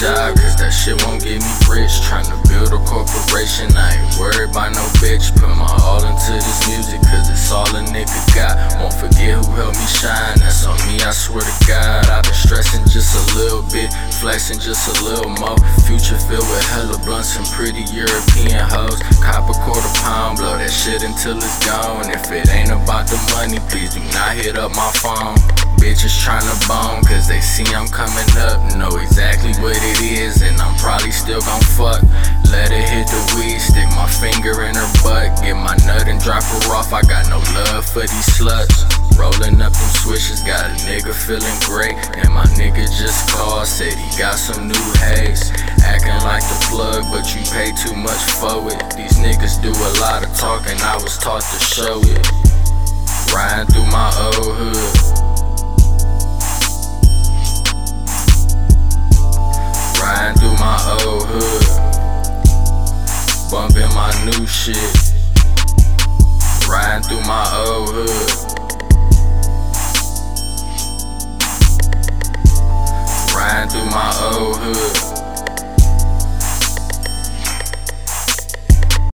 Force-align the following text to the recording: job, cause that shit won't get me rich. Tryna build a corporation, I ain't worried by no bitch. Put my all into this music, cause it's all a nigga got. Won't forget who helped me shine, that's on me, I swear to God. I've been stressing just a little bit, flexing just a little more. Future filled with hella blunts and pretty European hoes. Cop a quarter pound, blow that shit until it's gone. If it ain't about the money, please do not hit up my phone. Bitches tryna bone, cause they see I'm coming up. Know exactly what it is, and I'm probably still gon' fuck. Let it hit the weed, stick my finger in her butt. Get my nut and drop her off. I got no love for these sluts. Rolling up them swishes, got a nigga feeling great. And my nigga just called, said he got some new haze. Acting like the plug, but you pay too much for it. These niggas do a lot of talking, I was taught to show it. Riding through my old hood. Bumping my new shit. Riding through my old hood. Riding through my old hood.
job, 0.00 0.32
cause 0.40 0.56
that 0.56 0.72
shit 0.72 0.96
won't 1.04 1.20
get 1.20 1.44
me 1.44 1.52
rich. 1.68 1.92
Tryna 2.08 2.32
build 2.48 2.72
a 2.72 2.80
corporation, 2.88 3.68
I 3.76 4.00
ain't 4.00 4.16
worried 4.16 4.48
by 4.56 4.72
no 4.72 4.80
bitch. 4.96 5.28
Put 5.36 5.52
my 5.52 5.68
all 5.84 6.00
into 6.00 6.32
this 6.40 6.60
music, 6.64 7.04
cause 7.04 7.28
it's 7.28 7.52
all 7.52 7.68
a 7.76 7.84
nigga 7.84 8.16
got. 8.32 8.56
Won't 8.80 8.96
forget 8.96 9.36
who 9.36 9.44
helped 9.60 9.76
me 9.76 9.84
shine, 9.92 10.40
that's 10.40 10.64
on 10.64 10.80
me, 10.88 11.04
I 11.04 11.12
swear 11.12 11.44
to 11.44 11.56
God. 11.68 12.08
I've 12.08 12.24
been 12.24 12.32
stressing 12.32 12.88
just 12.88 13.12
a 13.12 13.22
little 13.36 13.60
bit, 13.68 13.92
flexing 14.16 14.64
just 14.64 14.88
a 14.88 14.96
little 15.04 15.36
more. 15.36 15.60
Future 15.84 16.16
filled 16.16 16.48
with 16.48 16.64
hella 16.72 16.96
blunts 17.04 17.36
and 17.36 17.44
pretty 17.52 17.84
European 17.92 18.64
hoes. 18.72 18.96
Cop 19.20 19.52
a 19.52 19.56
quarter 19.68 19.92
pound, 20.00 20.40
blow 20.40 20.56
that 20.56 20.72
shit 20.72 21.04
until 21.04 21.36
it's 21.36 21.60
gone. 21.68 22.08
If 22.08 22.32
it 22.32 22.48
ain't 22.48 22.72
about 22.72 23.04
the 23.04 23.20
money, 23.36 23.60
please 23.68 23.92
do 23.92 24.00
not 24.16 24.32
hit 24.32 24.56
up 24.56 24.72
my 24.72 24.88
phone. 24.96 25.36
Bitches 25.80 26.12
tryna 26.20 26.52
bone, 26.68 27.02
cause 27.08 27.26
they 27.26 27.40
see 27.40 27.64
I'm 27.72 27.88
coming 27.88 28.28
up. 28.36 28.60
Know 28.76 29.00
exactly 29.00 29.56
what 29.64 29.80
it 29.80 30.00
is, 30.04 30.42
and 30.42 30.60
I'm 30.60 30.76
probably 30.76 31.10
still 31.10 31.40
gon' 31.40 31.64
fuck. 31.72 32.04
Let 32.52 32.68
it 32.70 32.84
hit 32.84 33.08
the 33.08 33.22
weed, 33.34 33.58
stick 33.58 33.88
my 33.96 34.04
finger 34.06 34.60
in 34.68 34.76
her 34.76 34.90
butt. 35.00 35.40
Get 35.40 35.56
my 35.56 35.72
nut 35.88 36.04
and 36.04 36.20
drop 36.20 36.44
her 36.44 36.76
off. 36.76 36.92
I 36.92 37.00
got 37.08 37.32
no 37.32 37.40
love 37.56 37.86
for 37.88 38.04
these 38.04 38.28
sluts. 38.36 38.84
Rolling 39.16 39.56
up 39.64 39.72
them 39.72 39.90
swishes, 40.04 40.44
got 40.44 40.68
a 40.68 40.74
nigga 40.84 41.16
feeling 41.16 41.58
great. 41.64 41.96
And 42.20 42.28
my 42.28 42.44
nigga 42.60 42.84
just 42.84 43.30
called, 43.32 43.66
said 43.66 43.96
he 43.96 44.18
got 44.18 44.36
some 44.36 44.68
new 44.68 44.86
haze. 45.00 45.48
Acting 45.80 46.20
like 46.28 46.44
the 46.44 46.58
plug, 46.68 47.08
but 47.08 47.24
you 47.32 47.40
pay 47.56 47.72
too 47.72 47.96
much 47.96 48.20
for 48.36 48.68
it. 48.68 48.84
These 49.00 49.16
niggas 49.16 49.62
do 49.64 49.72
a 49.72 49.90
lot 50.04 50.28
of 50.28 50.30
talking, 50.36 50.76
I 50.84 51.00
was 51.00 51.16
taught 51.16 51.40
to 51.40 51.58
show 51.64 52.00
it. 52.04 52.28
Riding 53.32 53.72
through 53.72 53.88
my 53.88 54.12
old 54.28 54.56
hood. 54.60 54.99
Bumping 63.50 63.82
my 63.94 64.12
new 64.24 64.46
shit. 64.46 64.76
Riding 66.68 67.02
through 67.02 67.20
my 67.22 67.64
old 67.66 67.88
hood. 67.90 68.08
Riding 73.34 73.70
through 73.70 73.86
my 73.86 74.12
old 74.32 74.56
hood. 74.56 75.19